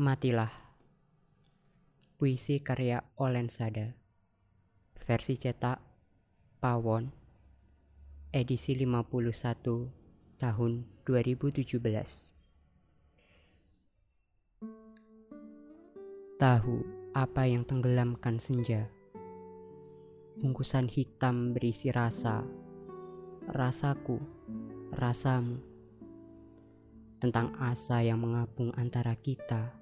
Matilah. 0.00 0.48
Puisi 2.16 2.64
karya 2.64 3.04
Olen 3.20 3.52
Sada 3.52 3.92
Versi 4.96 5.36
cetak 5.36 5.76
Pawon. 6.56 7.12
Edisi 8.32 8.72
51 8.80 10.40
tahun 10.40 10.88
2017 11.04 11.84
Tahu 16.40 16.76
apa 17.12 17.44
yang 17.44 17.68
tenggelamkan 17.68 18.40
senja? 18.40 18.88
Bungkusan 20.40 20.88
hitam 20.88 21.52
berisi 21.52 21.92
rasa. 21.92 22.40
Rasaku, 23.52 24.16
rasamu. 24.96 25.60
Tentang 27.20 27.52
asa 27.60 28.00
yang 28.00 28.24
mengapung 28.24 28.72
antara 28.80 29.12
kita, 29.12 29.76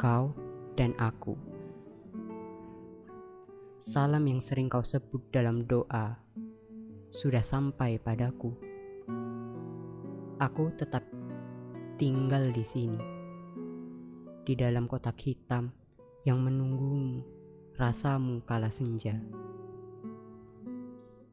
kau 0.00 0.32
dan 0.80 0.96
aku. 0.96 1.36
Salam 3.76 4.24
yang 4.24 4.40
sering 4.40 4.72
kau 4.72 4.80
sebut 4.80 5.20
dalam 5.28 5.68
doa 5.68 6.16
sudah 7.12 7.44
sampai 7.44 8.00
padaku. 8.00 8.56
Aku 10.40 10.72
tetap 10.74 11.04
tinggal 12.00 12.48
di 12.50 12.64
sini, 12.64 12.98
di 14.48 14.56
dalam 14.56 14.88
kotak 14.88 15.20
hitam 15.20 15.68
yang 16.24 16.40
menunggumu, 16.40 17.20
rasamu 17.76 18.40
kala 18.48 18.72
senja. 18.72 19.20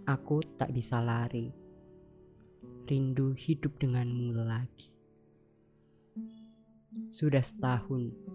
Aku 0.05 0.43
tak 0.59 0.75
bisa 0.75 0.99
lari, 0.99 1.49
rindu 2.83 3.31
hidup 3.31 3.79
denganmu 3.79 4.35
lagi. 4.43 4.91
Sudah 7.07 7.41
setahun 7.41 8.30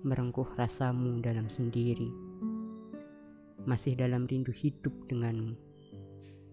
merengkuh 0.00 0.48
rasamu 0.56 1.20
dalam 1.20 1.52
sendiri. 1.52 2.08
Masih 3.68 3.92
dalam 3.92 4.24
rindu 4.24 4.48
hidup 4.48 4.92
denganmu, 5.12 5.52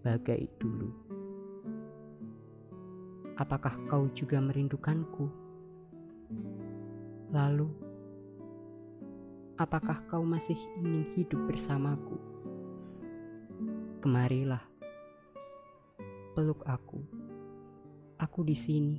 bagai 0.04 0.52
dulu. 0.60 0.92
Apakah 3.40 3.80
kau 3.88 4.04
juga 4.12 4.36
merindukanku? 4.44 5.32
Lalu, 7.32 7.72
apakah 9.56 10.04
kau 10.12 10.28
masih 10.28 10.58
ingin 10.84 11.08
hidup 11.16 11.40
bersamaku? 11.48 12.20
Kemarilah, 14.04 14.62
peluk 16.36 16.60
aku. 16.68 17.00
Aku 18.20 18.44
di 18.44 18.58
sini 18.58 18.98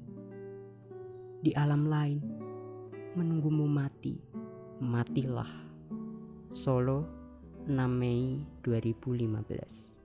di 1.39 1.52
alam 1.55 1.88
lain 1.88 2.39
menunggumu 3.15 3.65
mati. 3.65 4.17
Matilah. 4.79 5.49
Solo 6.49 7.05
6 7.67 7.88
Mei 7.88 8.41
2015 8.65 9.98